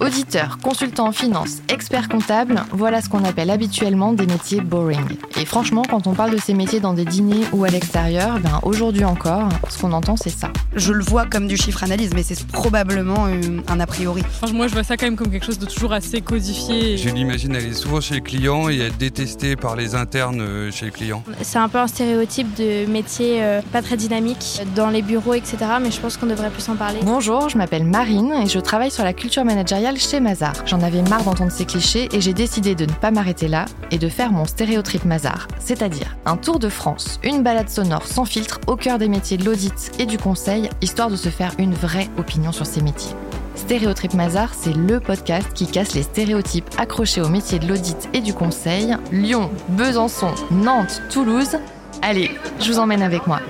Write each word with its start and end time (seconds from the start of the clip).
Auditeur, 0.00 0.56
consultant 0.62 1.08
en 1.08 1.12
finance, 1.12 1.58
expert 1.68 2.08
comptable, 2.08 2.62
voilà 2.72 3.02
ce 3.02 3.10
qu'on 3.10 3.22
appelle 3.22 3.50
habituellement 3.50 4.14
des 4.14 4.24
métiers 4.24 4.62
boring. 4.62 5.18
Et 5.38 5.44
franchement, 5.44 5.82
quand 5.88 6.06
on 6.06 6.14
parle 6.14 6.30
de 6.30 6.38
ces 6.38 6.54
métiers 6.54 6.80
dans 6.80 6.94
des 6.94 7.04
dîners 7.04 7.44
ou 7.52 7.64
à 7.64 7.68
l'extérieur, 7.68 8.40
ben 8.40 8.60
aujourd'hui 8.62 9.04
encore, 9.04 9.50
ce 9.68 9.78
qu'on 9.78 9.92
entend 9.92 10.16
c'est 10.16 10.30
ça. 10.30 10.50
Je 10.74 10.94
le 10.94 11.04
vois 11.04 11.26
comme 11.26 11.46
du 11.46 11.58
chiffre 11.58 11.84
analyse, 11.84 12.12
mais 12.14 12.22
c'est 12.22 12.46
probablement 12.46 13.26
euh, 13.26 13.60
un 13.68 13.78
a 13.78 13.86
priori. 13.86 14.22
Moi, 14.54 14.68
je 14.68 14.72
vois 14.72 14.84
ça 14.84 14.96
quand 14.96 15.04
même 15.04 15.16
comme 15.16 15.30
quelque 15.30 15.44
chose 15.44 15.58
de 15.58 15.66
toujours 15.66 15.92
assez 15.92 16.22
codifié. 16.22 16.96
Je 16.96 17.10
l'imagine 17.10 17.54
aller 17.54 17.74
souvent 17.74 18.00
chez 18.00 18.14
le 18.14 18.20
client 18.22 18.70
et 18.70 18.78
être 18.78 18.96
détesté 18.96 19.54
par 19.54 19.76
les 19.76 19.94
internes 19.94 20.40
euh, 20.40 20.70
chez 20.70 20.86
le 20.86 20.92
client. 20.92 21.22
C'est 21.42 21.58
un 21.58 21.68
peu 21.68 21.78
un 21.78 21.86
stéréotype 21.86 22.54
de 22.56 22.86
métier 22.86 23.42
euh, 23.42 23.60
pas 23.70 23.82
très 23.82 23.98
dynamique 23.98 24.62
dans 24.74 24.88
les 24.88 25.02
bureaux, 25.02 25.34
etc. 25.34 25.58
Mais 25.82 25.90
je 25.90 26.00
pense 26.00 26.16
qu'on 26.16 26.26
devrait 26.26 26.50
plus 26.50 26.66
en 26.70 26.76
parler. 26.76 27.00
Bonjour, 27.02 27.50
je 27.50 27.58
m'appelle 27.58 27.84
Marine 27.84 28.32
et 28.44 28.46
je 28.46 28.58
travaille 28.58 28.90
sur 28.90 29.04
la 29.04 29.12
culture 29.12 29.44
managériale 29.44 29.89
chez 29.98 30.20
Mazar. 30.20 30.52
J'en 30.66 30.82
avais 30.82 31.02
marre 31.02 31.24
d'entendre 31.24 31.50
ces 31.50 31.64
clichés 31.64 32.08
et 32.12 32.20
j'ai 32.20 32.34
décidé 32.34 32.74
de 32.74 32.84
ne 32.84 32.92
pas 32.92 33.10
m'arrêter 33.10 33.48
là 33.48 33.64
et 33.90 33.98
de 33.98 34.08
faire 34.08 34.32
mon 34.32 34.44
stéréotrip 34.44 35.04
Mazar, 35.04 35.48
c'est-à-dire 35.58 36.16
un 36.26 36.36
tour 36.36 36.58
de 36.58 36.68
France, 36.68 37.18
une 37.22 37.42
balade 37.42 37.68
sonore 37.68 38.06
sans 38.06 38.24
filtre 38.24 38.60
au 38.66 38.76
cœur 38.76 38.98
des 38.98 39.08
métiers 39.08 39.36
de 39.36 39.44
l'audit 39.44 39.92
et 39.98 40.06
du 40.06 40.18
conseil, 40.18 40.70
histoire 40.80 41.10
de 41.10 41.16
se 41.16 41.28
faire 41.28 41.52
une 41.58 41.74
vraie 41.74 42.08
opinion 42.18 42.52
sur 42.52 42.66
ces 42.66 42.82
métiers. 42.82 43.14
Stéréotrip 43.54 44.14
Mazar, 44.14 44.54
c'est 44.54 44.74
le 44.74 45.00
podcast 45.00 45.48
qui 45.54 45.66
casse 45.66 45.94
les 45.94 46.02
stéréotypes 46.02 46.68
accrochés 46.78 47.20
aux 47.20 47.28
métiers 47.28 47.58
de 47.58 47.68
l'audit 47.68 48.08
et 48.14 48.20
du 48.20 48.32
conseil. 48.32 48.96
Lyon, 49.12 49.50
Besançon, 49.68 50.32
Nantes, 50.50 51.02
Toulouse. 51.10 51.58
Allez, 52.02 52.30
je 52.60 52.72
vous 52.72 52.78
emmène 52.78 53.02
avec 53.02 53.26
moi. 53.26 53.40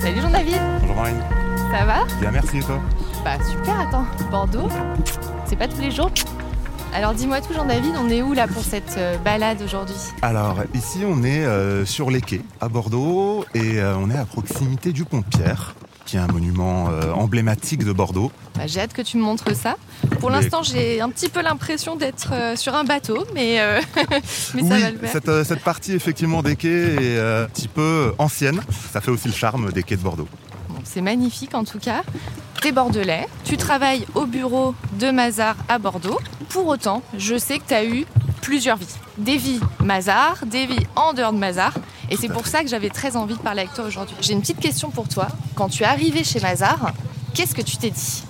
Salut 0.00 0.20
Jean-David, 0.22 0.56
Bonjour 0.80 0.96
Marine. 0.96 1.20
ça 1.70 1.84
va? 1.84 2.04
Bien, 2.20 2.30
merci 2.30 2.58
et 2.58 2.62
toi? 2.62 2.80
Bah 3.24 3.36
super, 3.44 3.80
attends, 3.80 4.06
Bordeaux, 4.30 4.68
c'est 5.44 5.56
pas 5.56 5.68
tous 5.68 5.80
les 5.80 5.90
jours? 5.90 6.10
Alors 6.94 7.12
dis-moi 7.12 7.40
tout 7.42 7.52
Jean-David, 7.52 7.92
on 7.98 8.08
est 8.08 8.22
où 8.22 8.32
là 8.32 8.46
pour 8.48 8.62
cette 8.62 8.96
euh, 8.96 9.18
balade 9.18 9.60
aujourd'hui? 9.62 9.96
Alors, 10.22 10.56
ici 10.72 11.00
on 11.06 11.22
est 11.22 11.44
euh, 11.44 11.84
sur 11.84 12.10
les 12.10 12.22
quais 12.22 12.40
à 12.60 12.68
Bordeaux 12.68 13.44
et 13.54 13.78
euh, 13.80 13.96
on 13.98 14.10
est 14.10 14.16
à 14.16 14.24
proximité 14.24 14.92
du 14.92 15.04
pont 15.04 15.18
de 15.18 15.24
Pierre, 15.24 15.74
qui 16.08 16.16
est 16.16 16.20
un 16.20 16.26
monument 16.26 16.88
euh, 16.88 17.12
emblématique 17.12 17.84
de 17.84 17.92
Bordeaux. 17.92 18.32
Bah, 18.56 18.62
J'ai 18.66 18.80
hâte 18.80 18.94
que 18.94 19.02
tu 19.02 19.18
me 19.18 19.22
montres 19.22 19.54
ça. 19.54 19.76
Pour 20.20 20.30
Mais- 20.30 20.40
l'instant, 20.40 20.62
j'ai 20.62 21.02
un 21.02 21.10
petit 21.10 21.28
peu 21.28 21.42
l'impression 21.42 21.96
d'être 21.96 22.30
euh, 22.32 22.56
sur 22.56 22.74
un 22.74 22.84
bateau, 22.84 23.26
mais, 23.34 23.60
euh, 23.60 23.78
mais 24.54 24.62
ça 24.62 24.74
oui, 24.74 24.80
va 24.80 24.90
le 24.90 24.98
faire. 24.98 25.12
cette, 25.12 25.44
cette 25.44 25.62
partie 25.62 25.92
effectivement 25.92 26.42
des 26.42 26.56
quais 26.56 26.68
est 27.14 27.18
un 27.20 27.44
petit 27.48 27.68
peu 27.68 28.14
ancienne. 28.16 28.62
Ça 28.90 29.02
fait 29.02 29.10
aussi 29.10 29.28
le 29.28 29.34
charme 29.34 29.70
des 29.70 29.82
quais 29.82 29.96
de 29.96 30.02
Bordeaux. 30.02 30.28
Bon, 30.70 30.76
c'est 30.82 31.02
magnifique 31.02 31.54
en 31.54 31.64
tout 31.64 31.78
cas. 31.78 32.02
T'es 32.62 32.72
bordelais, 32.72 33.28
tu 33.44 33.56
travailles 33.58 34.04
au 34.14 34.24
bureau 34.24 34.74
de 34.98 35.10
Mazar 35.10 35.56
à 35.68 35.78
Bordeaux. 35.78 36.18
Pour 36.48 36.66
autant, 36.68 37.02
je 37.18 37.36
sais 37.38 37.58
que 37.58 37.68
tu 37.68 37.74
as 37.74 37.84
eu 37.84 38.06
plusieurs 38.40 38.78
vies. 38.78 38.86
Des 39.18 39.36
vies 39.36 39.60
Mazar, 39.84 40.38
des 40.46 40.64
vies 40.66 40.86
en 40.96 41.12
dehors 41.12 41.32
de 41.34 41.38
Mazar. 41.38 41.74
Et 42.10 42.16
c'est 42.16 42.28
pour 42.28 42.44
fait. 42.44 42.50
ça 42.50 42.62
que 42.62 42.68
j'avais 42.68 42.90
très 42.90 43.16
envie 43.16 43.34
de 43.34 43.40
parler 43.40 43.60
avec 43.62 43.74
toi 43.74 43.84
aujourd'hui. 43.84 44.16
J'ai 44.20 44.32
une 44.32 44.40
petite 44.40 44.60
question 44.60 44.90
pour 44.90 45.08
toi. 45.08 45.28
Quand 45.54 45.68
tu 45.68 45.82
es 45.82 45.86
arrivé 45.86 46.24
chez 46.24 46.40
Mazar, 46.40 46.92
qu'est-ce 47.34 47.54
que 47.54 47.62
tu 47.62 47.76
t'es 47.76 47.90
dit? 47.90 48.24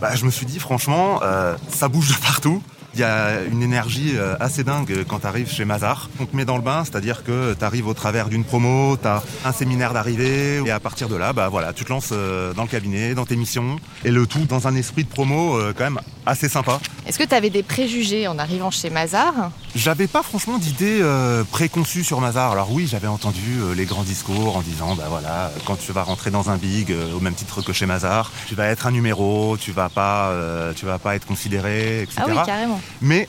Bah, 0.00 0.14
je 0.14 0.24
me 0.24 0.30
suis 0.30 0.46
dit 0.46 0.58
franchement, 0.58 1.20
euh, 1.22 1.56
ça 1.68 1.88
bouge 1.88 2.08
de 2.08 2.20
partout. 2.22 2.62
Il 2.94 3.00
y 3.00 3.04
a 3.04 3.42
une 3.42 3.62
énergie 3.62 4.12
euh, 4.16 4.36
assez 4.40 4.64
dingue 4.64 5.04
quand 5.06 5.20
tu 5.20 5.26
arrives 5.26 5.50
chez 5.50 5.64
Mazar. 5.64 6.08
On 6.18 6.24
te 6.24 6.34
met 6.34 6.44
dans 6.46 6.56
le 6.56 6.62
bain, 6.62 6.82
c'est-à-dire 6.84 7.24
que 7.24 7.54
tu 7.54 7.64
arrives 7.64 7.86
au 7.86 7.94
travers 7.94 8.28
d'une 8.28 8.44
promo, 8.44 8.96
tu 8.96 9.06
as 9.06 9.22
un 9.44 9.52
séminaire 9.52 9.92
d'arrivée, 9.92 10.62
et 10.64 10.70
à 10.70 10.80
partir 10.80 11.08
de 11.08 11.16
là, 11.16 11.32
bah 11.34 11.48
voilà, 11.48 11.74
tu 11.74 11.84
te 11.84 11.90
lances 11.90 12.10
euh, 12.12 12.54
dans 12.54 12.62
le 12.62 12.68
cabinet, 12.68 13.14
dans 13.14 13.26
tes 13.26 13.36
missions, 13.36 13.76
et 14.04 14.10
le 14.10 14.26
tout 14.26 14.46
dans 14.46 14.66
un 14.66 14.74
esprit 14.74 15.04
de 15.04 15.08
promo 15.08 15.58
quand 15.76 15.84
même 15.84 16.00
assez 16.26 16.48
sympa. 16.48 16.80
Est-ce 17.06 17.18
que 17.18 17.24
tu 17.24 17.34
avais 17.34 17.50
des 17.50 17.62
préjugés 17.62 18.26
en 18.26 18.38
arrivant 18.38 18.70
chez 18.70 18.90
Mazar? 18.90 19.32
J'avais 19.74 20.08
pas 20.08 20.22
franchement 20.22 20.58
d'idées 20.58 20.98
euh, 21.00 21.44
préconçues 21.44 22.04
sur 22.04 22.20
Mazar. 22.20 22.52
Alors 22.52 22.72
oui, 22.72 22.86
j'avais 22.90 23.06
entendu 23.06 23.60
euh, 23.60 23.74
les 23.74 23.84
grands 23.84 24.02
discours 24.02 24.56
en 24.56 24.60
disant, 24.60 24.96
bah 24.96 25.04
voilà, 25.08 25.52
quand 25.64 25.76
tu 25.76 25.92
vas 25.92 26.02
rentrer 26.02 26.30
dans 26.30 26.50
un 26.50 26.56
big, 26.56 26.90
euh, 26.90 27.14
au 27.14 27.20
même 27.20 27.34
titre 27.34 27.62
que 27.62 27.72
chez 27.72 27.86
Mazar, 27.86 28.32
tu 28.46 28.54
vas 28.54 28.66
être 28.66 28.86
un 28.86 28.90
numéro, 28.90 29.56
tu 29.56 29.72
vas 29.72 29.88
pas, 29.88 30.32
tu 30.74 30.84
vas 30.84 30.98
pas 30.98 31.14
être 31.14 31.26
considéré, 31.26 32.02
etc. 32.02 32.22
Ah 32.22 32.24
oui, 32.28 32.36
carrément. 32.44 32.80
Mais 33.00 33.28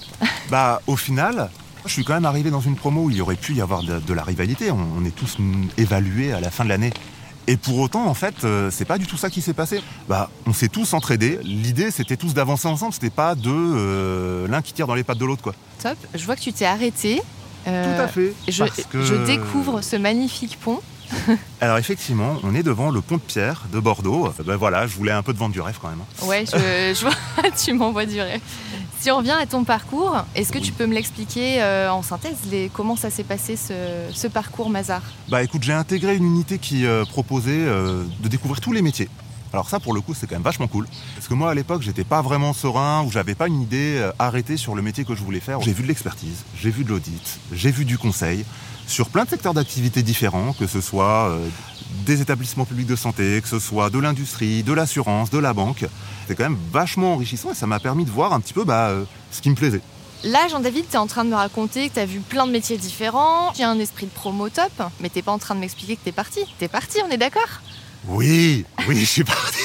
bah 0.50 0.82
au 0.88 0.96
final, 0.96 1.50
je 1.86 1.92
suis 1.92 2.04
quand 2.04 2.14
même 2.14 2.26
arrivé 2.26 2.50
dans 2.50 2.62
une 2.62 2.76
promo 2.76 3.04
où 3.04 3.10
il 3.10 3.18
y 3.18 3.22
aurait 3.22 3.36
pu 3.36 3.54
y 3.54 3.62
avoir 3.62 3.84
de, 3.84 4.00
de 4.00 4.14
la 4.14 4.24
rivalité. 4.24 4.72
On, 4.72 4.80
on 4.98 5.06
est 5.06 5.16
tous 5.16 5.38
mm, 5.40 5.68
évalués 5.78 6.34
à 6.34 6.40
la 6.40 6.50
fin 6.50 6.64
de 6.64 6.70
l'année. 6.70 6.92
Et 7.48 7.56
pour 7.58 7.80
autant, 7.80 8.06
en 8.08 8.14
fait, 8.14 8.44
euh, 8.44 8.70
c'est 8.72 8.84
pas 8.86 8.98
du 8.98 9.08
tout 9.08 9.16
ça 9.18 9.30
qui 9.30 9.42
s'est 9.42 9.54
passé. 9.54 9.82
Bah, 10.10 10.30
on 10.46 10.54
s'est 10.54 10.68
tous 10.68 10.94
entraidés. 10.94 11.40
L'idée, 11.44 11.92
c'était 11.92 12.18
tous 12.18 12.34
d'avancer 12.34 12.68
ensemble. 12.68 12.94
C'était 12.94 13.10
pas 13.10 13.36
de 13.36 13.50
euh, 13.50 14.48
l'un 14.50 14.62
qui 14.62 14.74
tire 14.74 14.86
dans 14.88 14.96
les 14.96 15.04
pattes 15.04 15.18
de 15.18 15.26
l'autre, 15.26 15.42
quoi. 15.42 15.54
Top. 15.82 15.98
Je 16.14 16.26
vois 16.26 16.36
que 16.36 16.42
tu 16.42 16.52
t'es 16.52 16.66
arrêté. 16.66 17.22
Euh, 17.68 17.96
tout 17.96 18.02
à 18.02 18.08
fait. 18.08 18.34
Je, 18.48 18.64
parce 18.64 18.82
que- 18.84 19.04
je 19.04 19.16
découvre 19.26 19.82
ce 19.82 19.96
magnifique 19.96 20.58
pont. 20.62 20.82
Alors 21.62 21.78
effectivement, 21.78 22.36
on 22.44 22.54
est 22.54 22.64
devant 22.64 22.90
le 22.92 23.00
pont 23.00 23.16
de 23.16 23.22
Pierre 23.22 23.64
de 23.72 23.80
Bordeaux. 23.80 24.30
Ben 24.46 24.58
voilà, 24.58 24.88
je 24.88 24.96
voulais 24.98 25.14
un 25.14 25.24
peu 25.24 25.32
de 25.32 25.38
vendre 25.38 25.54
du 25.54 25.62
rêve 25.62 25.78
quand 25.82 25.88
même. 25.88 26.00
hein. 26.02 26.26
Ouais, 26.26 26.44
je, 26.46 26.94
je 26.94 27.02
vois, 27.02 27.50
tu 27.64 27.72
m'envoies 27.72 28.06
du 28.06 28.20
rêve. 28.20 28.42
Si 29.00 29.12
on 29.12 29.18
revient 29.18 29.36
à 29.40 29.46
ton 29.46 29.64
parcours, 29.64 30.26
est-ce 30.34 30.52
que 30.52 30.58
tu 30.58 30.72
peux 30.72 30.88
me 30.88 30.94
l'expliquer 30.94 31.62
euh, 31.62 31.92
en 31.92 32.02
synthèse 32.02 32.38
Comment 32.74 32.96
ça 32.96 33.12
s'est 33.12 33.24
passé 33.24 33.56
ce, 33.56 34.28
parcours 34.28 34.72
Mazar? 34.72 35.04
Bah 35.30 35.44
écoute, 35.44 35.62
j'ai 35.62 35.74
intégré 35.74 36.16
une 36.16 36.26
unité 36.26 36.58
qui 36.58 36.86
euh, 36.86 37.06
proposait 37.06 37.52
euh, 37.52 38.04
de 38.22 38.28
découvrir 38.28 38.60
tous 38.60 38.72
les 38.72 38.82
métiers. 38.82 39.08
Alors 39.54 39.70
ça, 39.70 39.80
pour 39.80 39.94
le 39.94 40.02
coup, 40.02 40.16
c'est 40.16 40.26
quand 40.26 40.36
même 40.36 40.44
vachement 40.44 40.68
cool. 40.68 40.88
Parce 41.16 41.28
que 41.28 41.36
moi, 41.36 41.52
à 41.52 41.54
l'époque, 41.54 41.84
j'étais 41.84 42.04
pas 42.04 42.24
vraiment 42.24 42.54
serein 42.54 43.04
ou 43.04 43.12
j'avais 43.12 43.36
pas 43.36 43.48
une 43.48 43.62
idée 43.62 44.04
arrêtée 44.18 44.58
sur 44.58 44.74
le 44.74 44.82
métier 44.82 45.06
que 45.06 45.14
je 45.14 45.24
voulais 45.24 45.40
faire. 45.40 45.62
J'ai 45.62 45.74
vu 45.74 45.84
de 45.84 45.88
l'expertise, 45.88 46.44
j'ai 46.60 46.72
vu 46.72 46.84
de 46.84 46.90
l'audit, 46.90 47.40
j'ai 47.54 47.72
vu 47.72 47.86
du 47.86 47.98
conseil 47.98 48.46
sur 48.88 49.10
plein 49.10 49.26
de 49.26 49.30
secteurs 49.30 49.54
d'activité 49.54 50.02
différents, 50.02 50.54
que 50.54 50.66
ce 50.68 50.82
soit 50.82 51.38
des 52.06 52.22
établissements 52.22 52.66
publics 52.66 52.88
de 52.88 52.96
santé, 52.96 53.40
que 53.42 53.48
ce 53.48 53.60
soit 53.60 53.90
de 53.90 54.00
l'industrie, 54.00 54.64
de 54.64 54.74
l'assurance, 54.74 55.30
de 55.30 55.38
la 55.38 55.54
banque. 55.54 55.86
C'est 56.28 56.36
quand 56.36 56.44
même 56.44 56.58
vachement 56.72 57.14
enrichissant 57.14 57.52
et 57.52 57.56
ça 57.56 57.68
m'a 57.68 57.80
permis 57.80 58.06
de 58.06 58.12
voir 58.12 58.34
un 58.34 58.40
petit 58.40 58.54
peu 58.54 58.64
bah, 58.64 58.90
euh, 58.90 59.04
ce 59.32 59.42
qui 59.42 59.50
me 59.50 59.56
plaisait. 59.56 59.82
Là, 60.24 60.48
Jean-David, 60.50 60.86
tu 60.90 60.96
es 60.96 60.98
en 60.98 61.08
train 61.08 61.24
de 61.26 61.30
me 61.30 61.36
raconter 61.36 61.90
que 61.90 61.96
tu 61.96 62.00
as 62.00 62.06
vu 62.06 62.20
plein 62.20 62.48
de 62.48 62.52
métiers 62.52 62.78
différents, 62.78 63.52
qu'il 63.52 63.62
y 63.62 63.64
a 63.64 63.70
un 63.70 63.80
esprit 63.80 64.08
de 64.08 64.12
promo 64.12 64.50
top, 64.50 64.72
mais 65.00 65.10
t'es 65.10 65.22
pas 65.22 65.32
en 65.32 65.38
train 65.38 65.54
de 65.54 65.60
m'expliquer 65.60 65.96
que 65.96 66.04
t'es 66.04 66.12
parti. 66.12 66.40
T'es 66.58 66.68
parti, 66.68 66.98
on 67.06 67.12
est 67.12 67.18
d'accord? 67.18 67.62
Oui, 68.08 68.66
oui, 68.88 69.00
je 69.00 69.06
suis 69.06 69.24
parti. 69.24 69.62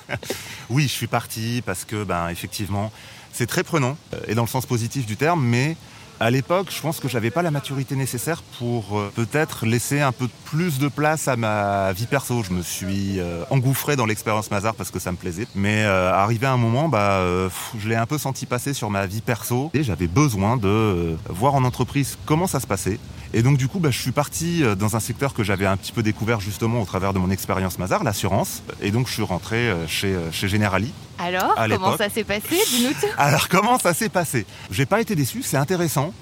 oui, 0.70 0.84
je 0.84 0.92
suis 0.92 1.06
parti 1.06 1.62
parce 1.64 1.84
que, 1.84 2.04
ben, 2.04 2.28
effectivement, 2.30 2.90
c'est 3.32 3.46
très 3.46 3.62
prenant, 3.62 3.96
euh, 4.14 4.20
et 4.26 4.34
dans 4.34 4.42
le 4.42 4.48
sens 4.48 4.66
positif 4.66 5.06
du 5.06 5.16
terme, 5.16 5.44
mais 5.44 5.76
à 6.18 6.30
l'époque, 6.30 6.68
je 6.70 6.80
pense 6.80 7.00
que 7.00 7.08
j'avais 7.08 7.30
pas 7.30 7.42
la 7.42 7.50
maturité 7.50 7.94
nécessaire 7.94 8.42
pour 8.58 8.98
euh, 8.98 9.12
peut-être 9.14 9.66
laisser 9.66 10.00
un 10.00 10.12
peu 10.12 10.28
plus 10.46 10.78
de 10.78 10.88
place 10.88 11.28
à 11.28 11.36
ma 11.36 11.92
vie 11.92 12.06
perso. 12.06 12.42
Je 12.42 12.52
me 12.52 12.62
suis 12.62 13.20
euh, 13.20 13.44
engouffré 13.50 13.96
dans 13.96 14.06
l'expérience 14.06 14.50
Mazar 14.50 14.74
parce 14.74 14.90
que 14.90 14.98
ça 14.98 15.12
me 15.12 15.16
plaisait. 15.16 15.46
Mais 15.54 15.84
euh, 15.84 16.12
arrivé 16.12 16.46
à 16.46 16.52
un 16.52 16.56
moment, 16.56 16.88
bah, 16.88 17.18
euh, 17.18 17.50
je 17.78 17.88
l'ai 17.88 17.96
un 17.96 18.06
peu 18.06 18.16
senti 18.16 18.46
passer 18.46 18.72
sur 18.72 18.90
ma 18.90 19.06
vie 19.06 19.20
perso 19.20 19.70
et 19.74 19.82
j'avais 19.82 20.06
besoin 20.06 20.56
de 20.56 21.16
voir 21.28 21.54
en 21.54 21.64
entreprise 21.64 22.16
comment 22.24 22.46
ça 22.46 22.60
se 22.60 22.66
passait. 22.66 22.98
Et 23.34 23.42
donc 23.42 23.58
du 23.58 23.68
coup, 23.68 23.80
bah, 23.80 23.90
je 23.90 24.00
suis 24.00 24.12
parti 24.12 24.62
dans 24.78 24.96
un 24.96 25.00
secteur 25.00 25.34
que 25.34 25.42
j'avais 25.42 25.66
un 25.66 25.76
petit 25.76 25.92
peu 25.92 26.02
découvert 26.02 26.40
justement 26.40 26.80
au 26.80 26.84
travers 26.86 27.12
de 27.12 27.18
mon 27.18 27.30
expérience 27.30 27.78
Mazar, 27.78 28.04
l'assurance. 28.04 28.62
Et 28.80 28.90
donc 28.90 29.08
je 29.08 29.12
suis 29.12 29.22
rentré 29.22 29.72
chez, 29.86 30.16
chez 30.32 30.48
Generali. 30.48 30.92
Alors, 31.56 31.78
comment 31.78 31.96
ça 31.96 32.08
s'est 32.08 32.24
passé 32.24 32.56
Dis-nous 32.68 32.92
tout. 32.92 33.06
Alors 33.16 33.48
comment 33.48 33.78
ça 33.78 33.94
s'est 33.94 34.08
passé? 34.08 34.46
J'ai 34.70 34.86
pas 34.86 35.00
été 35.00 35.14
déçu, 35.14 35.42
c'est 35.42 35.56
intéressant. 35.56 36.12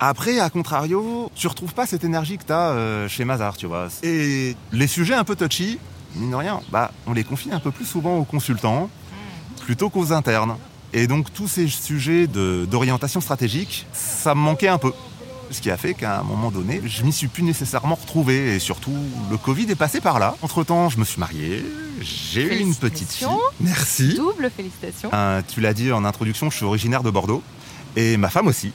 Après, 0.00 0.40
à 0.40 0.50
contrario, 0.50 1.30
tu 1.34 1.46
retrouves 1.46 1.74
pas 1.74 1.86
cette 1.86 2.02
énergie 2.02 2.36
que 2.36 2.44
t'as 2.44 2.70
euh, 2.70 3.08
chez 3.08 3.24
Mazar, 3.24 3.56
tu 3.56 3.66
vois. 3.66 3.88
Et 4.02 4.56
les 4.72 4.86
sujets 4.88 5.14
un 5.14 5.24
peu 5.24 5.36
touchy, 5.36 5.78
mine 6.16 6.30
de 6.30 6.36
rien, 6.36 6.60
bah, 6.70 6.90
on 7.06 7.12
les 7.12 7.24
confie 7.24 7.52
un 7.52 7.60
peu 7.60 7.70
plus 7.70 7.84
souvent 7.84 8.16
aux 8.16 8.24
consultants 8.24 8.90
plutôt 9.60 9.90
qu'aux 9.90 10.12
internes. 10.12 10.56
Et 10.92 11.06
donc 11.06 11.32
tous 11.32 11.48
ces 11.48 11.68
sujets 11.68 12.26
d'orientation 12.26 13.20
stratégique, 13.20 13.86
ça 13.92 14.34
me 14.34 14.40
manquait 14.40 14.68
un 14.68 14.78
peu. 14.78 14.92
Ce 15.52 15.60
qui 15.60 15.70
a 15.70 15.76
fait 15.76 15.94
qu'à 15.94 16.18
un 16.18 16.22
moment 16.22 16.50
donné, 16.50 16.80
je 16.84 17.04
m'y 17.04 17.12
suis 17.12 17.28
plus 17.28 17.42
nécessairement 17.42 17.94
retrouvé. 17.94 18.56
Et 18.56 18.58
surtout, 18.58 18.96
le 19.30 19.36
Covid 19.36 19.70
est 19.70 19.76
passé 19.76 20.00
par 20.00 20.18
là. 20.18 20.34
Entre-temps, 20.42 20.88
je 20.88 20.98
me 20.98 21.04
suis 21.04 21.20
marié, 21.20 21.64
j'ai 22.00 22.42
eu 22.42 22.58
une 22.58 22.74
petite 22.74 23.12
fille. 23.12 23.28
Merci. 23.60 24.14
Double 24.14 24.50
félicitations. 24.50 25.10
Euh, 25.12 25.42
tu 25.46 25.60
l'as 25.60 25.74
dit 25.74 25.92
en 25.92 26.04
introduction, 26.04 26.50
je 26.50 26.56
suis 26.56 26.64
originaire 26.64 27.02
de 27.02 27.10
Bordeaux 27.10 27.42
et 27.96 28.16
ma 28.16 28.30
femme 28.30 28.46
aussi. 28.46 28.72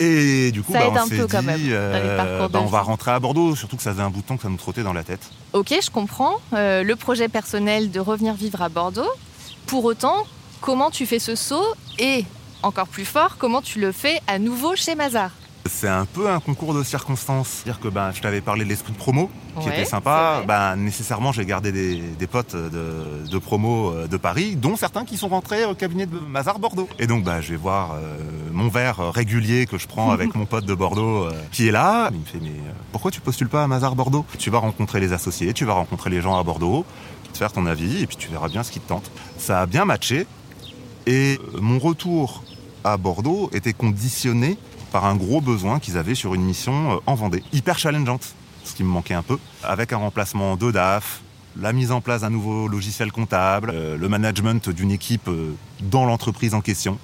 Et 0.00 0.52
du 0.52 0.62
coup, 0.62 0.72
bah, 0.72 0.90
on 0.92 1.06
s'est 1.06 1.18
dit, 1.18 1.26
quand 1.28 1.42
même, 1.42 1.60
de 1.60 2.48
bah, 2.48 2.60
on 2.60 2.66
va 2.66 2.82
rentrer 2.82 3.10
à 3.10 3.18
Bordeaux, 3.18 3.56
surtout 3.56 3.76
que 3.76 3.82
ça 3.82 3.92
faisait 3.92 4.02
un 4.02 4.10
bout 4.10 4.20
de 4.20 4.26
temps 4.26 4.36
que 4.36 4.42
ça 4.42 4.48
nous 4.48 4.56
trottait 4.56 4.84
dans 4.84 4.92
la 4.92 5.02
tête. 5.02 5.30
Ok, 5.54 5.74
je 5.82 5.90
comprends. 5.90 6.34
Euh, 6.52 6.84
le 6.84 6.94
projet 6.94 7.28
personnel 7.28 7.90
de 7.90 7.98
revenir 7.98 8.34
vivre 8.34 8.62
à 8.62 8.68
Bordeaux. 8.68 9.10
Pour 9.66 9.84
autant, 9.84 10.24
comment 10.60 10.90
tu 10.90 11.04
fais 11.04 11.18
ce 11.18 11.34
saut? 11.34 11.66
Et 11.98 12.24
encore 12.62 12.86
plus 12.86 13.04
fort, 13.04 13.38
comment 13.38 13.60
tu 13.60 13.80
le 13.80 13.90
fais 13.90 14.20
à 14.28 14.38
nouveau 14.38 14.76
chez 14.76 14.94
Mazar? 14.94 15.32
C'est 15.68 15.88
un 15.88 16.04
peu 16.06 16.30
un 16.30 16.40
concours 16.40 16.74
de 16.74 16.82
circonstances. 16.82 17.48
C'est-à-dire 17.48 17.80
que 17.80 17.88
ben, 17.88 18.10
je 18.12 18.20
t'avais 18.20 18.40
parlé 18.40 18.64
de 18.64 18.68
l'esprit 18.68 18.92
de 18.92 18.98
promo, 18.98 19.30
qui 19.60 19.66
Ouais, 19.68 19.74
était 19.74 19.84
sympa. 19.84 20.42
Ben, 20.46 20.76
nécessairement, 20.76 21.32
j'ai 21.32 21.44
gardé 21.44 21.72
des, 21.72 21.96
des 22.00 22.26
potes 22.26 22.56
de, 22.56 23.28
de 23.30 23.38
promo 23.38 23.90
euh, 23.92 24.06
de 24.06 24.16
Paris, 24.16 24.56
dont 24.56 24.76
certains 24.76 25.04
qui 25.04 25.16
sont 25.16 25.28
rentrés 25.28 25.64
au 25.64 25.74
cabinet 25.74 26.06
de 26.06 26.18
Mazar 26.18 26.58
Bordeaux. 26.58 26.88
Et 26.98 27.06
donc, 27.06 27.24
ben, 27.24 27.40
je 27.40 27.50
vais 27.50 27.56
voir 27.56 27.92
euh, 27.94 28.16
mon 28.52 28.68
verre 28.68 29.00
euh, 29.00 29.10
régulier 29.10 29.66
que 29.66 29.78
je 29.78 29.86
prends 29.86 30.10
avec 30.10 30.34
mon 30.36 30.46
pote 30.46 30.64
de 30.64 30.74
Bordeaux 30.74 31.24
euh, 31.24 31.32
qui 31.52 31.68
est 31.68 31.72
là. 31.72 32.10
Il 32.12 32.20
me 32.20 32.24
fait, 32.24 32.38
mais 32.40 32.48
euh, 32.48 32.72
pourquoi 32.92 33.10
tu 33.10 33.20
postules 33.20 33.48
pas 33.48 33.64
à 33.64 33.66
Mazar 33.66 33.94
Bordeaux? 33.94 34.24
Tu 34.38 34.50
vas 34.50 34.58
rencontrer 34.58 35.00
les 35.00 35.12
associés, 35.12 35.52
tu 35.52 35.64
vas 35.64 35.74
rencontrer 35.74 36.10
les 36.10 36.20
gens 36.20 36.38
à 36.38 36.42
Bordeaux, 36.42 36.84
te 37.32 37.38
faire 37.38 37.52
ton 37.52 37.66
avis, 37.66 38.02
et 38.02 38.06
puis 38.06 38.16
tu 38.16 38.28
verras 38.28 38.48
bien 38.48 38.62
ce 38.62 38.70
qui 38.72 38.80
te 38.80 38.88
tente. 38.88 39.10
Ça 39.38 39.60
a 39.60 39.66
bien 39.66 39.84
matché. 39.84 40.26
Et 41.06 41.38
euh, 41.54 41.60
mon 41.60 41.78
retour 41.78 42.42
à 42.92 42.96
Bordeaux 42.96 43.50
était 43.52 43.72
conditionné 43.72 44.56
par 44.92 45.04
un 45.04 45.16
gros 45.16 45.40
besoin 45.40 45.78
qu'ils 45.80 45.96
avaient 45.98 46.14
sur 46.14 46.34
une 46.34 46.42
mission 46.42 46.92
euh, 46.92 46.96
en 47.06 47.14
Vendée, 47.14 47.42
hyper 47.52 47.78
challengeante, 47.78 48.34
ce 48.64 48.74
qui 48.74 48.82
me 48.84 48.88
manquait 48.88 49.14
un 49.14 49.22
peu, 49.22 49.38
avec 49.62 49.92
un 49.92 49.98
remplacement 49.98 50.56
de 50.56 50.70
DAF, 50.70 51.20
la 51.60 51.72
mise 51.72 51.90
en 51.92 52.00
place 52.00 52.22
d'un 52.22 52.30
nouveau 52.30 52.68
logiciel 52.68 53.12
comptable, 53.12 53.70
euh, 53.74 53.96
le 53.96 54.08
management 54.08 54.68
d'une 54.70 54.90
équipe 54.90 55.28
euh, 55.28 55.54
dans 55.82 56.04
l'entreprise 56.06 56.54
en 56.54 56.60
question. 56.60 56.98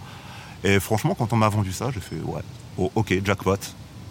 Et 0.63 0.81
franchement, 0.81 1.15
quand 1.15 1.33
on 1.33 1.37
m'a 1.37 1.49
vendu 1.49 1.73
ça, 1.73 1.91
j'ai 1.93 2.01
fait 2.01 2.17
ouais, 2.25 2.41
oh, 2.79 2.91
ok, 2.95 3.15
jackpot, 3.25 3.57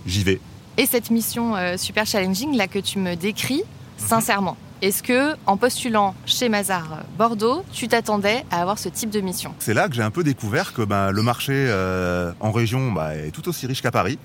j'y 0.06 0.24
vais. 0.24 0.40
Et 0.78 0.86
cette 0.86 1.10
mission 1.10 1.56
euh, 1.56 1.78
super 1.78 2.06
challenging 2.06 2.56
là 2.56 2.68
que 2.68 2.80
tu 2.80 3.00
me 3.00 3.16
décris, 3.16 3.64
Mhm. 4.00 4.08
sincèrement, 4.08 4.58
est-ce 4.84 5.02
que 5.02 5.36
en 5.46 5.56
postulant 5.56 6.14
chez 6.26 6.50
Mazar 6.50 7.04
Bordeaux, 7.18 7.64
tu 7.72 7.88
t'attendais 7.88 8.44
à 8.52 8.60
avoir 8.60 8.78
ce 8.78 8.90
type 8.90 9.10
de 9.10 9.22
mission? 9.22 9.54
C'est 9.60 9.74
là 9.74 9.88
que 9.88 9.96
j'ai 9.96 10.02
un 10.02 10.12
peu 10.12 10.26
découvert 10.26 10.74
que 10.74 10.82
ben, 10.82 11.12
le 11.12 11.22
marché 11.22 11.54
euh, 11.56 12.34
en 12.42 12.52
région 12.52 12.92
bah, 12.92 13.16
est 13.16 13.32
tout 13.32 13.48
aussi 13.48 13.66
riche 13.66 13.82
qu'à 13.82 13.92
Paris. 13.92 14.20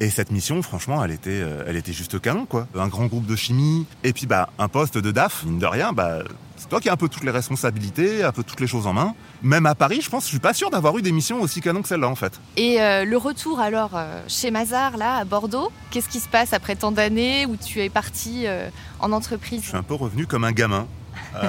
Et 0.00 0.10
cette 0.10 0.30
mission, 0.32 0.60
franchement, 0.62 1.04
elle 1.04 1.12
était, 1.12 1.30
euh, 1.30 1.64
elle 1.68 1.76
était 1.76 1.92
juste 1.92 2.20
canon, 2.20 2.46
quoi. 2.46 2.66
Un 2.76 2.88
grand 2.88 3.06
groupe 3.06 3.26
de 3.26 3.36
chimie, 3.36 3.86
et 4.02 4.12
puis 4.12 4.26
bah, 4.26 4.50
un 4.58 4.68
poste 4.68 4.98
de 4.98 5.10
DAF, 5.12 5.44
mine 5.44 5.58
de 5.60 5.66
rien, 5.66 5.92
bah, 5.92 6.18
c'est 6.56 6.68
toi 6.68 6.80
qui 6.80 6.88
as 6.88 6.92
un 6.92 6.96
peu 6.96 7.08
toutes 7.08 7.22
les 7.24 7.30
responsabilités, 7.30 8.24
un 8.24 8.32
peu 8.32 8.42
toutes 8.42 8.60
les 8.60 8.66
choses 8.66 8.86
en 8.88 8.92
main. 8.92 9.14
Même 9.42 9.66
à 9.66 9.74
Paris, 9.74 10.00
je 10.02 10.10
pense, 10.10 10.24
je 10.24 10.28
suis 10.30 10.38
pas 10.40 10.52
sûr 10.54 10.70
d'avoir 10.70 10.96
eu 10.98 11.02
des 11.02 11.12
missions 11.12 11.40
aussi 11.40 11.60
canon 11.60 11.80
que 11.82 11.88
celle-là, 11.88 12.08
en 12.08 12.14
fait. 12.16 12.40
Et 12.56 12.80
euh, 12.80 13.04
le 13.04 13.16
retour 13.16 13.60
alors 13.60 13.90
euh, 13.94 14.20
chez 14.26 14.50
Mazar 14.50 14.96
là 14.96 15.16
à 15.18 15.24
Bordeaux, 15.24 15.70
qu'est-ce 15.90 16.08
qui 16.08 16.20
se 16.20 16.28
passe 16.28 16.52
après 16.52 16.74
tant 16.74 16.90
d'années 16.90 17.46
où 17.46 17.56
tu 17.56 17.80
es 17.80 17.88
parti 17.88 18.46
euh, 18.46 18.68
en 19.00 19.08
Je 19.08 19.12
entreprise 19.12 19.62
suis 19.62 19.76
un 19.76 19.82
peu 19.82 19.94
revenu 19.94 20.26
comme 20.26 20.42
un 20.44 20.52
gamin. 20.52 20.86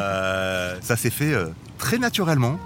Ça 0.81 0.95
s'est 0.97 1.09
fait 1.09 1.33
très 1.77 1.97
naturellement. 1.97 2.57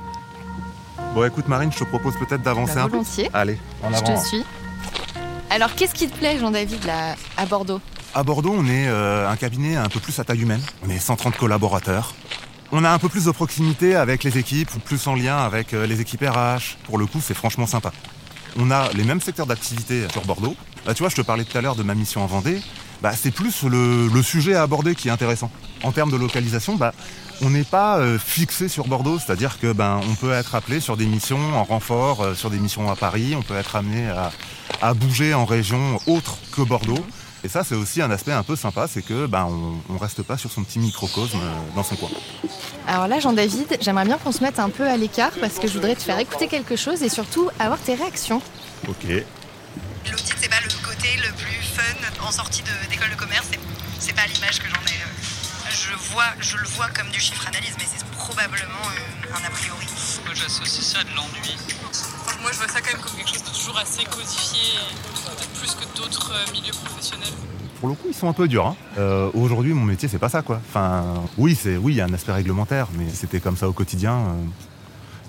Bon, 1.14 1.26
écoute, 1.26 1.48
Marine, 1.48 1.72
je 1.72 1.80
te 1.80 1.84
propose 1.86 2.14
peut-être 2.18 2.42
d'avancer 2.44 2.76
Bah, 2.76 2.84
un 2.84 2.90
peu. 2.90 3.00
Allez, 3.34 3.58
en 3.84 3.92
Je 3.92 3.96
avant. 3.98 4.22
te 4.22 4.28
suis. 4.28 4.44
Alors 5.52 5.74
qu'est-ce 5.74 5.96
qui 5.96 6.08
te 6.08 6.16
plaît 6.16 6.38
Jean-David 6.38 6.84
là 6.86 7.16
à 7.36 7.46
Bordeaux? 7.48 7.82
À 8.14 8.24
Bordeaux, 8.24 8.54
on 8.56 8.66
est 8.66 8.88
euh, 8.88 9.30
un 9.30 9.36
cabinet 9.36 9.76
un 9.76 9.90
peu 9.90 10.00
plus 10.00 10.20
à 10.20 10.24
taille 10.24 10.42
humaine. 10.42 10.62
On 10.86 10.90
est 10.90 11.00
130 11.00 11.36
collaborateurs. 11.38 12.14
On 12.72 12.84
a 12.84 12.92
un 12.92 13.00
peu 13.00 13.10
plus 13.10 13.26
de 13.26 13.32
proximité 13.32 13.96
avec 13.96 14.24
les 14.24 14.38
équipes, 14.38 14.70
ou 14.76 14.80
plus 14.80 15.08
en 15.08 15.16
lien 15.16 15.38
avec 15.38 15.74
euh, 15.74 15.88
les 15.88 16.02
équipes 16.02 16.22
RH. 16.22 16.78
Pour 16.84 17.00
le 17.00 17.08
coup, 17.08 17.20
c'est 17.20 17.34
franchement 17.34 17.66
sympa. 17.66 17.92
On 18.60 18.70
a 18.70 18.92
les 18.94 19.04
mêmes 19.04 19.22
secteurs 19.22 19.48
d'activité 19.48 20.08
sur 20.12 20.24
Bordeaux. 20.24 20.56
Bah, 20.86 20.94
tu 20.94 21.02
vois, 21.02 21.10
je 21.10 21.16
te 21.16 21.22
parlais 21.22 21.46
tout 21.46 21.58
à 21.58 21.62
l'heure 21.62 21.76
de 21.76 21.84
ma 21.84 21.96
mission 21.96 22.24
en 22.24 22.28
Vendée. 22.28 22.62
Bah, 23.02 23.14
c'est 23.16 23.32
plus 23.32 23.64
le, 23.64 24.08
le 24.08 24.24
sujet 24.24 24.56
à 24.56 24.64
aborder 24.64 24.94
qui 24.96 25.08
est 25.08 25.12
intéressant. 25.12 25.50
En 25.84 25.92
termes 25.92 26.12
de 26.12 26.18
localisation, 26.18 26.76
bah, 26.76 26.94
on 27.42 27.50
n'est 27.50 27.64
pas 27.64 27.98
euh, 28.00 28.20
fixé 28.20 28.68
sur 28.68 28.88
Bordeaux, 28.88 29.18
c'est-à-dire 29.20 29.60
que 29.60 29.72
ben 29.72 30.02
on 30.10 30.16
peut 30.16 30.34
être 30.34 30.56
appelé 30.56 30.82
sur 30.82 30.98
des 30.98 31.06
missions 31.06 31.56
en 31.56 31.64
renfort, 31.64 32.22
euh, 32.22 32.34
sur 32.36 32.50
des 32.50 32.60
missions 32.60 32.92
à 32.92 32.98
Paris, 32.98 33.34
on 33.38 33.42
peut 33.42 33.56
être 33.56 33.78
amené 33.78 34.10
à, 34.10 34.32
à 34.82 34.94
bouger 34.94 35.34
en 35.34 35.46
région 35.46 35.98
autre 36.08 36.38
que 36.52 36.62
Bordeaux. 36.62 37.06
Et 37.46 37.48
ça, 37.48 37.64
c'est 37.64 37.76
aussi 37.76 38.02
un 38.02 38.12
aspect 38.12 38.34
un 38.34 38.44
peu 38.44 38.58
sympa, 38.58 38.86
c'est 38.90 39.02
que 39.02 39.26
ben 39.26 39.48
on, 39.50 39.94
on 39.94 39.98
reste 39.98 40.22
pas 40.24 40.36
sur 40.36 40.52
son 40.52 40.64
petit 40.66 40.80
microcosme 40.80 41.38
euh, 41.42 41.76
dans 41.78 41.84
son 41.84 41.96
coin. 41.96 42.10
Alors 42.86 43.08
là 43.08 43.22
Jean-David, 43.22 43.78
j'aimerais 43.80 44.04
bien 44.04 44.18
qu'on 44.18 44.34
se 44.34 44.44
mette 44.44 44.60
un 44.60 44.70
peu 44.70 44.86
à 44.86 44.98
l'écart 44.98 45.32
parce 45.40 45.58
que 45.60 45.70
je 45.70 45.74
voudrais 45.76 45.96
te 45.96 46.02
faire 46.02 46.20
écouter 46.20 46.50
quelque 46.50 46.76
chose 46.76 47.02
et 47.02 47.08
surtout 47.08 47.50
avoir 47.58 47.80
tes 47.80 47.94
réactions. 47.96 48.42
Ok. 48.90 49.06
Fun 51.84 52.28
en 52.28 52.32
sortie 52.32 52.64
de- 52.64 52.90
d'école 52.90 53.10
de, 53.10 53.16
commerce. 53.16 53.48
c'est- 53.52 53.60
C'est 54.00 54.14
pas 54.16 54.26
l'image 54.34 54.60
que 54.60 54.68
j'en 54.70 54.82
ai. 54.88 54.96
euh. 54.96 55.70
Je, 55.72 56.14
vois, 56.14 56.26
je 56.40 56.56
le 56.58 56.68
vois 56.70 56.88
comme 56.90 57.10
du 57.10 57.20
chiffre 57.20 57.46
analyse, 57.48 57.76
mais 57.78 57.86
c'est 57.86 58.06
probablement 58.18 58.86
euh, 58.88 59.36
un 59.36 59.46
a 59.46 59.50
priori. 59.50 59.86
Moi 60.26 60.34
j'associe 60.34 60.84
ça 60.86 61.00
à 61.00 61.04
de 61.04 61.10
l'ennui. 61.16 61.58
Moi, 62.42 62.52
je 62.54 62.58
vois 62.58 62.68
ça 62.70 62.80
quand 62.82 62.94
même 62.94 63.02
comme 63.02 63.16
quelque 63.18 63.30
chose 63.30 63.44
de 63.44 63.50
toujours 63.50 63.78
assez 63.78 64.04
codifié, 64.06 64.80
peut-être 65.26 65.50
plus 65.50 65.76
que 65.76 65.98
d'autres 65.98 66.32
euh, 66.34 66.52
milieux 66.54 66.72
professionnels. 66.72 67.34
Pour 67.82 67.90
le 67.90 67.96
coup, 67.96 68.08
ils 68.10 68.14
sont 68.16 68.30
un 68.30 68.34
peu 68.34 68.48
durs. 68.48 68.68
hein. 68.68 68.76
Euh, 68.98 69.30
Aujourd'hui, 69.34 69.74
mon 69.74 69.84
métier, 69.86 70.08
c'est 70.08 70.18
pas 70.20 70.30
ça, 70.30 70.42
quoi. 70.42 70.62
Enfin, 70.70 71.04
oui, 71.38 71.58
c'est 71.62 71.76
oui, 71.78 71.94
il 71.94 71.96
y 71.98 72.02
a 72.02 72.06
un 72.06 72.14
aspect 72.14 72.32
réglementaire, 72.32 72.88
mais 72.94 73.08
c'était 73.14 73.40
comme 73.42 73.58
ça 73.58 73.68
au 73.68 73.74
quotidien. 73.74 74.36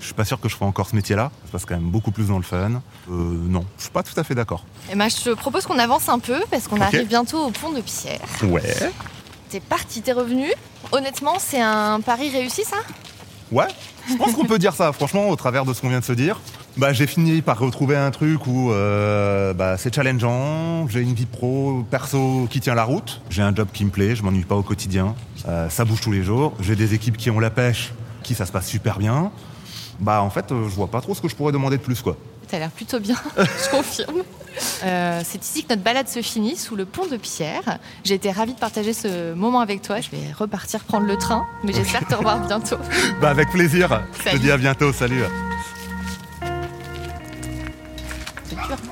Je 0.01 0.05
suis 0.07 0.13
pas 0.13 0.25
sûr 0.25 0.39
que 0.39 0.49
je 0.49 0.55
ferai 0.55 0.65
encore 0.65 0.89
ce 0.89 0.95
métier-là. 0.95 1.31
Ça 1.43 1.47
se 1.47 1.51
passe 1.53 1.65
quand 1.65 1.75
même 1.75 1.89
beaucoup 1.89 2.11
plus 2.11 2.27
dans 2.27 2.37
le 2.37 2.43
fun. 2.43 2.71
Euh, 2.71 2.79
non, 3.09 3.63
je 3.77 3.83
suis 3.83 3.91
pas 3.91 4.03
tout 4.03 4.19
à 4.19 4.23
fait 4.23 4.35
d'accord. 4.35 4.65
Et 4.91 4.95
ben, 4.95 5.09
je 5.09 5.15
te 5.15 5.29
propose 5.29 5.65
qu'on 5.65 5.79
avance 5.79 6.09
un 6.09 6.19
peu 6.19 6.41
parce 6.49 6.67
qu'on 6.67 6.81
arrive 6.81 7.07
bientôt 7.07 7.45
au 7.45 7.51
pont 7.51 7.71
de 7.71 7.81
Pierre. 7.81 8.19
Ouais. 8.43 8.75
T'es 9.49 9.59
parti, 9.59 10.01
t'es 10.01 10.11
revenu. 10.11 10.47
Honnêtement, 10.91 11.35
c'est 11.39 11.61
un 11.61 12.01
pari 12.01 12.29
réussi 12.29 12.63
ça? 12.63 12.77
Ouais, 13.51 13.67
je 14.09 14.15
pense 14.15 14.33
qu'on 14.33 14.45
peut 14.45 14.59
dire 14.59 14.73
ça, 14.73 14.93
franchement, 14.93 15.29
au 15.29 15.35
travers 15.35 15.65
de 15.65 15.73
ce 15.73 15.81
qu'on 15.81 15.89
vient 15.89 15.99
de 15.99 16.05
se 16.05 16.13
dire. 16.13 16.39
Bah, 16.77 16.93
j'ai 16.93 17.05
fini 17.05 17.41
par 17.41 17.59
retrouver 17.59 17.97
un 17.97 18.09
truc 18.11 18.47
où 18.47 18.71
euh, 18.71 19.53
bah, 19.53 19.77
c'est 19.77 19.93
challengeant, 19.93 20.87
j'ai 20.87 21.01
une 21.01 21.13
vie 21.13 21.25
pro, 21.25 21.85
perso 21.91 22.47
qui 22.49 22.61
tient 22.61 22.75
la 22.75 22.85
route, 22.85 23.21
j'ai 23.29 23.41
un 23.41 23.53
job 23.53 23.67
qui 23.73 23.83
me 23.83 23.89
plaît, 23.89 24.15
je 24.15 24.23
m'ennuie 24.23 24.45
pas 24.45 24.55
au 24.55 24.63
quotidien, 24.63 25.15
euh, 25.49 25.69
ça 25.69 25.83
bouge 25.83 25.99
tous 25.99 26.13
les 26.13 26.23
jours, 26.23 26.53
j'ai 26.61 26.77
des 26.77 26.93
équipes 26.93 27.17
qui 27.17 27.29
ont 27.29 27.41
la 27.41 27.49
pêche, 27.49 27.91
qui 28.23 28.35
ça 28.35 28.45
se 28.45 28.53
passe 28.53 28.67
super 28.67 28.99
bien. 28.99 29.33
Bah 29.99 30.21
en 30.21 30.29
fait, 30.29 30.51
euh, 30.51 30.67
je 30.69 30.75
vois 30.75 30.87
pas 30.87 31.01
trop 31.01 31.13
ce 31.15 31.21
que 31.21 31.27
je 31.27 31.35
pourrais 31.35 31.51
demander 31.51 31.77
de 31.77 31.81
plus 31.81 32.01
quoi. 32.01 32.17
T'as 32.47 32.59
l'air 32.59 32.71
plutôt 32.71 32.99
bien, 32.99 33.15
je 33.37 33.69
confirme. 33.69 34.23
Euh, 34.83 35.21
c'est 35.23 35.43
ici 35.43 35.63
que 35.63 35.69
notre 35.69 35.83
balade 35.83 36.07
se 36.07 36.21
finit, 36.21 36.57
sous 36.57 36.75
le 36.75 36.85
pont 36.85 37.05
de 37.05 37.15
Pierre. 37.17 37.79
J'ai 38.03 38.15
été 38.15 38.29
ravie 38.31 38.53
de 38.53 38.59
partager 38.59 38.93
ce 38.93 39.33
moment 39.33 39.61
avec 39.61 39.81
toi. 39.81 40.01
Je 40.01 40.09
vais 40.09 40.31
repartir 40.37 40.83
prendre 40.83 41.07
le 41.07 41.17
train, 41.17 41.45
mais 41.63 41.71
j'espère 41.71 42.05
te 42.07 42.15
revoir 42.15 42.45
bientôt. 42.45 42.77
Bah 43.21 43.29
avec 43.29 43.49
plaisir, 43.51 44.01
je 44.25 44.31
te 44.31 44.37
dis 44.37 44.51
à 44.51 44.57
bientôt, 44.57 44.91
salut. 44.91 45.23
Dur. 48.49 48.77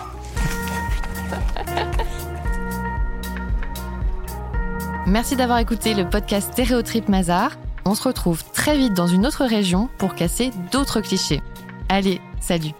Merci 5.07 5.35
d'avoir 5.35 5.57
écouté 5.57 5.95
le 5.95 6.07
podcast 6.07 6.53
Stéréotrip 6.53 7.09
Mazar. 7.09 7.57
On 7.89 7.95
se 7.95 8.03
retrouve 8.03 8.43
très 8.53 8.77
vite 8.77 8.93
dans 8.93 9.07
une 9.07 9.25
autre 9.25 9.45
région 9.45 9.89
pour 9.97 10.13
casser 10.13 10.51
d'autres 10.71 11.01
clichés. 11.01 11.41
Allez, 11.89 12.21
salut 12.39 12.73